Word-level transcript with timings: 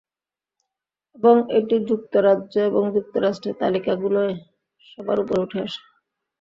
এবং 1.15 1.35
এটি 1.57 1.75
যুক্তরাজ্য 1.89 2.53
এবং 2.69 2.83
যুক্তরাষ্ট্রে 2.95 3.51
তালিকা 3.61 3.93
গুলোয় 4.03 4.33
সবার 4.85 5.17
উপরে 5.23 5.39
উঠে 5.41 5.59
আসে। 5.65 5.81